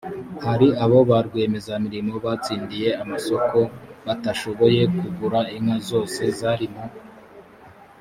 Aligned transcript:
hari 0.45 0.67
aho 0.83 0.97
ba 1.09 1.17
rwiyemezamirimo 1.27 2.13
batsindiye 2.25 2.89
amasoko 3.03 3.57
batashoboye 4.05 4.81
kugura 4.97 5.39
inka 5.55 5.77
zose 5.89 6.21
zari 6.39 6.65
mu 6.73 6.85